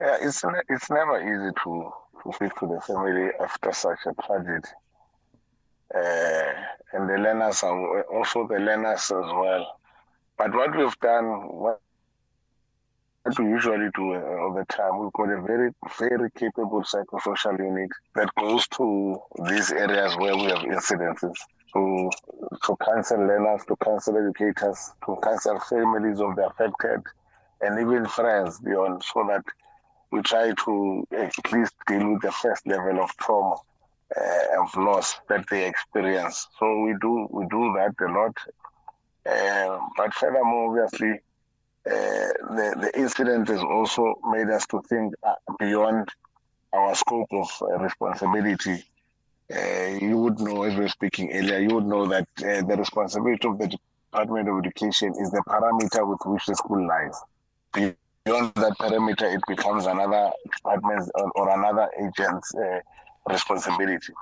[0.00, 4.14] Yeah, it's ne- it's never easy to to speak to the family after such a
[4.22, 4.66] tragedy.
[5.94, 6.52] Uh,
[6.92, 9.10] and the learners are also the learners as
[9.40, 9.78] well.
[10.38, 11.80] But what we've done, what
[13.38, 17.90] we usually do all uh, the time, we've got a very, very capable psychosocial unit
[18.14, 19.20] that goes to
[19.50, 21.36] these areas where we have incidences
[21.74, 22.10] to
[22.64, 27.02] to counsel learners, to counsel educators, to counsel families of the affected,
[27.60, 29.44] and even friends beyond, so that
[30.10, 33.56] we try to at least deal with the first level of trauma
[34.16, 36.48] uh, of loss that they experience.
[36.58, 38.36] So we do we do that a lot.
[39.24, 41.12] Uh, but furthermore, obviously,
[41.86, 46.08] uh, the the incident has also made us to think uh, beyond
[46.72, 48.84] our scope of uh, responsibility.
[49.54, 53.48] Uh, you would know, as we were speaking earlier, you would know that the responsibility
[53.48, 53.76] of the
[54.12, 57.16] Department of Education is the parameter with which the school lies
[58.24, 62.80] beyond that parameter, it becomes another department or, or, another agent's uh,
[63.28, 64.12] responsibility.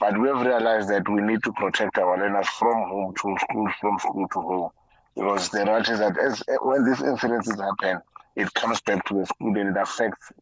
[0.00, 3.68] But we have realized that we need to protect our learners from home to school,
[3.80, 4.70] from school to home,
[5.16, 8.00] because the reality is that as, when these incidences happen,
[8.36, 10.32] it comes back to the school and it affects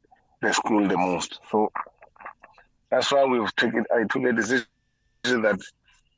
[0.42, 1.38] the school the most.
[1.50, 1.72] So
[2.90, 4.66] that's why we've taken I took a decision
[5.24, 5.58] that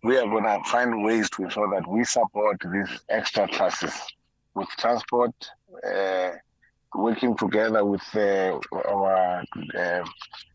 [0.02, 3.92] we are going to find ways to ensure that we support these extra classes
[4.54, 5.32] with transport.
[5.86, 6.30] Uh,
[6.94, 9.44] working together with uh, our
[9.76, 10.04] uh,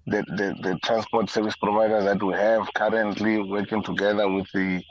[0.08, 4.82] the, the, the transport service provider that we have currently working together with the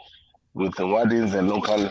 [0.55, 1.91] with the wardens and local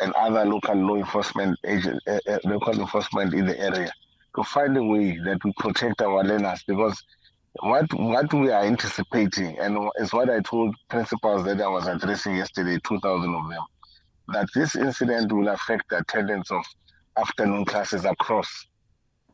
[0.00, 3.90] and other local law enforcement agent, uh, uh, local enforcement in the area
[4.34, 7.02] to find a way that we protect our learners because
[7.62, 12.36] what what we are anticipating and is what I told principals that I was addressing
[12.36, 13.62] yesterday, two thousand of them,
[14.28, 16.64] that this incident will affect the attendance of
[17.16, 18.66] afternoon classes across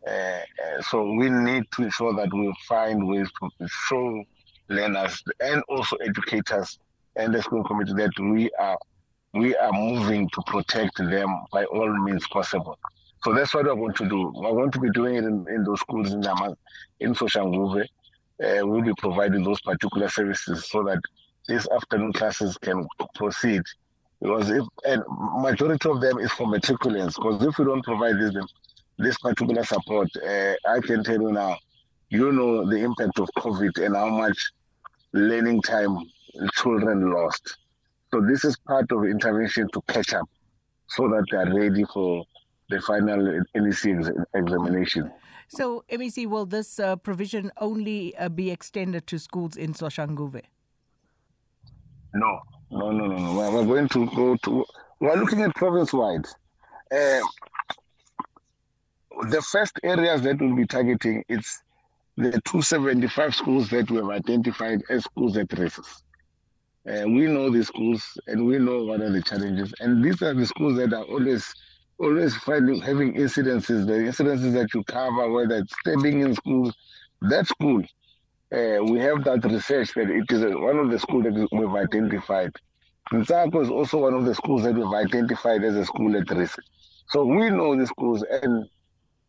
[0.07, 0.43] Eh,
[0.89, 4.25] so we need to ensure that we find ways to show
[4.69, 6.79] learners and also educators
[7.17, 8.77] and the school committee that we are
[9.35, 12.79] we are moving to protect them by all means possible.
[13.23, 14.31] So that's what we're going to do.
[14.35, 16.55] We're going to be doing it in, in those schools in Naman,
[17.01, 17.83] in Soshanguve.
[17.83, 20.99] Uh, we'll be providing those particular services so that
[21.49, 23.63] these afternoon classes can proceed.
[24.21, 25.03] Because if and
[25.41, 28.35] majority of them is for matriculants, because if we don't provide this,
[28.99, 31.57] this particular support, uh, I can tell you now,
[32.11, 34.39] you know the impact of COVID and how much
[35.13, 35.97] learning time
[36.55, 37.59] children lost.
[38.13, 40.29] So this is part of intervention to catch up
[40.89, 42.25] so that they are ready for
[42.69, 45.11] the final NEC examination.
[45.49, 50.41] So, MEC, will this uh, provision only uh, be extended to schools in Soshanguve?
[52.15, 53.61] No, no, no, no, no.
[53.63, 54.65] We're going to go to,
[55.01, 56.25] we're looking at province wide.
[56.91, 57.21] Uh, eh,
[59.31, 61.63] the first areas that we'll be targeting is
[62.17, 66.03] the 275 schools that we have identified as schools at risks.
[66.87, 69.73] Uh, we know the schools and we know what are the challenges.
[69.81, 71.45] And these are the schools that are always
[72.01, 76.75] always finding having incidences, the incidences that you cover, whether it's stabbing in schools,
[77.23, 77.81] that school,
[78.53, 81.75] uh, we have that research that it is a, one of the schools that we've
[81.75, 82.51] identified.
[83.13, 86.59] Ntsako is also one of the schools that we've identified as a school at risk.
[87.11, 88.67] So we know the schools and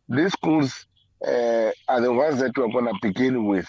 [0.08, 0.86] these schools
[1.26, 3.66] uh, are the ones that we're going to begin with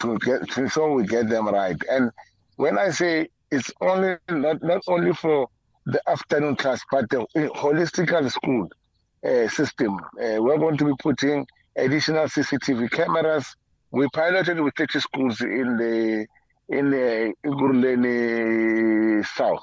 [0.00, 1.76] to get to so we get them right.
[1.90, 2.10] And
[2.56, 5.48] when I say it's only not not only for
[5.86, 8.68] the afternoon class, but the eh, holistic school
[9.26, 9.96] uh, system.
[9.98, 13.44] Uh, we're going to be putting additional CCTV cameras.
[13.90, 16.26] We piloted with 30 schools in the
[16.70, 19.60] in the Igurleni South,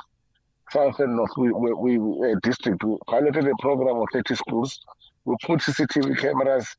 [0.69, 2.83] South and North we, we, we uh, district.
[2.83, 4.79] We piloted a program of 30 schools
[5.25, 6.75] we put CCTV cameras,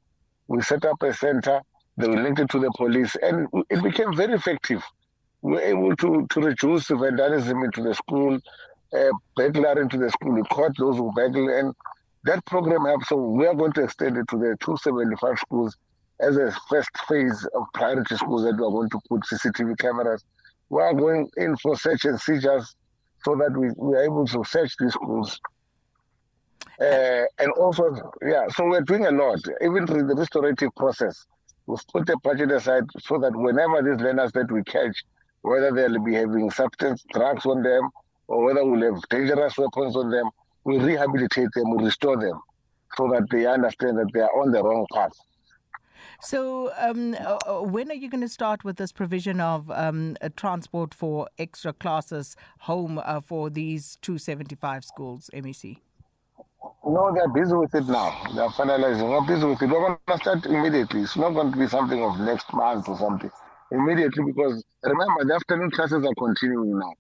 [0.48, 1.60] we set up a center,
[1.97, 4.82] they were linked to the police, and it became very effective.
[5.42, 8.38] We were able to, to reduce vandalism into the school,
[8.97, 11.75] uh, burglary into the school, we caught those who burgled, and
[12.25, 13.08] that program helps.
[13.08, 15.76] So we are going to extend it to the 275 schools
[16.20, 20.25] as a first phase of priority schools that we are going to put CCTV cameras.
[20.69, 22.75] We are going in for search and seizures
[23.25, 25.38] so that we, we are able to search these schools
[26.81, 27.94] Uh, and also,
[28.26, 31.26] yeah, so we're doing a lot, even through the restorative process.
[31.67, 34.97] We've put the budget aside so that whenever these lenders that we catch,
[35.43, 37.88] whether they'll be having substance, drugs on them,
[38.29, 40.29] or whether we'll have dangerous weapons on them,
[40.64, 42.41] we rehabilitate them, we restore them
[42.97, 45.12] so that they understand that they are on the wrong path.
[46.20, 50.17] So, um, uh, uh, when are you going to start with this provision of um,
[50.37, 55.79] transport for extra classes home uh, for these 275 schools, MEC?
[56.84, 58.11] No, they are busy with it now.
[58.34, 59.08] They are finalizing.
[59.08, 59.67] We're busy with it.
[59.70, 61.02] We're going to start immediately.
[61.02, 63.31] It's not going to be something of next month or something.
[63.70, 66.93] Immediately, because remember, the afternoon classes are continuing now.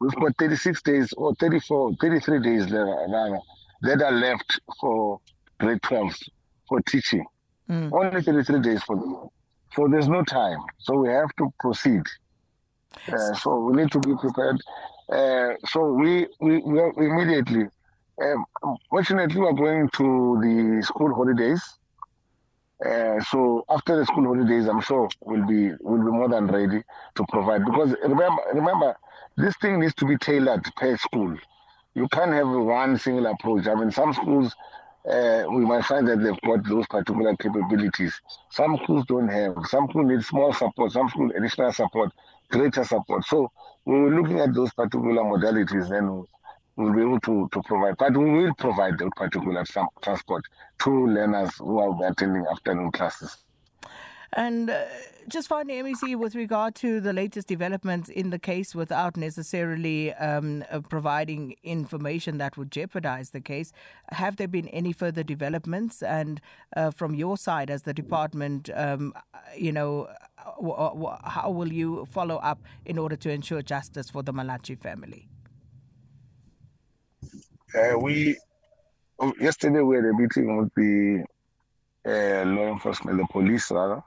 [0.00, 3.38] We've got 36 days or 34, 33 days rather,
[3.82, 5.18] that are left for
[5.58, 6.28] grade 12s
[6.68, 7.24] for teaching.
[7.70, 7.90] Mm.
[7.90, 9.28] Only 33 days for them.
[9.74, 10.58] So there's no time.
[10.78, 12.02] So we have to proceed.
[13.10, 14.58] Uh, so we need to be prepared.
[15.10, 17.66] Uh, so we, we, we immediately
[18.22, 18.44] Um,
[18.90, 21.60] fortunately, we're going to the school holidays.
[22.84, 26.82] Uh, so after the school holidays, I'm sure we'll be will be more than ready
[27.16, 27.64] to provide.
[27.64, 28.96] Because remember, remember,
[29.36, 31.36] this thing needs to be tailored per school.
[31.94, 33.66] You can't have one single approach.
[33.66, 34.54] I mean, some schools
[35.10, 38.14] uh, we might find that they've got those particular capabilities.
[38.50, 39.56] Some schools don't have.
[39.64, 40.92] Some schools need small support.
[40.92, 42.12] Some schools additional support,
[42.50, 43.24] greater support.
[43.24, 43.50] So
[43.84, 46.26] we were looking at those particular modalities and
[46.76, 50.44] will be able to, to provide, but we will provide in particular some transport
[50.80, 53.36] to learners who are attending afternoon classes.
[54.36, 54.86] And uh,
[55.28, 60.64] just finally, MEC, with regard to the latest developments in the case without necessarily um,
[60.72, 63.72] uh, providing information that would jeopardize the case,
[64.10, 66.02] have there been any further developments?
[66.02, 66.40] And
[66.76, 70.08] uh, from your side as the department, um, uh, you know,
[70.56, 74.32] w- uh, w- how will you follow up in order to ensure justice for the
[74.32, 75.28] Malachi family?
[77.74, 78.36] Uh, we
[79.18, 81.24] oh, yesterday we had a meeting with the
[82.06, 84.00] uh, law enforcement, the police rather,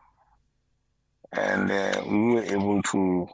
[1.34, 3.28] and uh, we were able to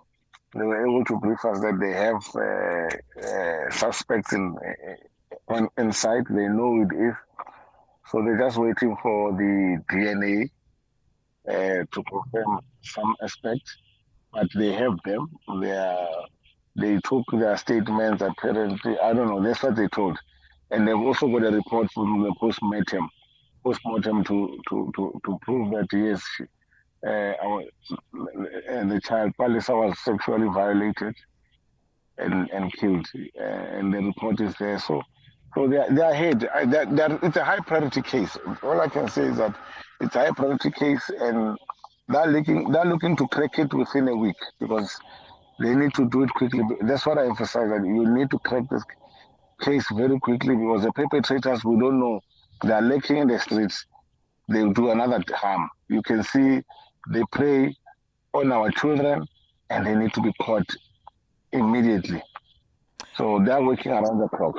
[0.56, 4.56] they were able to brief us that they have suspects in
[5.50, 6.24] on inside.
[6.30, 7.14] They know it is,
[8.10, 10.50] so they're just waiting for the DNA
[11.48, 13.78] to confirm some aspects.
[14.32, 15.28] But they have them.
[15.62, 16.08] They are
[16.76, 20.18] They took their statements, apparently, I don't know, that's what they told.
[20.72, 23.08] And they've also got a report from the postmortem,
[23.64, 26.22] postmortem to, to, to, to prove that, yes,
[27.06, 27.62] uh, our,
[28.70, 31.14] and uh, the child, Palisa, was sexually violated
[32.18, 33.06] and, and killed.
[33.40, 34.80] Uh, and the report is there.
[34.80, 35.04] So,
[35.54, 36.50] so they are, they are ahead.
[36.56, 38.36] I, they're, they're, it's a high priority case.
[38.64, 39.56] All I can say is that
[40.02, 41.56] it's a high priority case, and
[42.08, 44.98] they're looking they're looking to crack it within a week because
[45.60, 46.64] They need to do it quickly.
[46.82, 48.84] That's what I emphasize that you need to crack this
[49.62, 52.22] case very quickly because the perpetrators, we don't know.
[52.64, 53.86] They are lurking in the streets.
[54.50, 55.70] They do another harm.
[55.90, 56.64] You can see
[57.10, 57.76] they prey
[58.34, 59.26] on our children
[59.70, 60.66] and they need to be caught
[61.52, 62.22] immediately.
[63.16, 64.56] So they're working around the clock.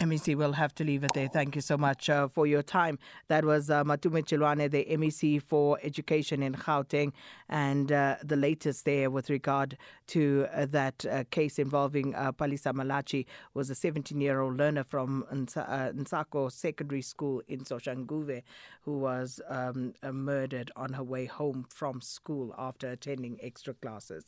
[0.00, 1.28] MEC will have to leave it there.
[1.28, 2.98] Thank you so much uh, for your time.
[3.28, 7.12] That was uh, Matume Chilwane, the MEC for Education in Gauteng,
[7.48, 9.76] and uh, the latest there with regard
[10.08, 15.66] to uh, that uh, case involving uh, Palisa Malachi was a 17-year-old learner from Nsa
[15.68, 18.42] uh, Nsako Secondary School in Soshanguve
[18.82, 24.26] who was um, uh, murdered on her way home from school after attending extra classes.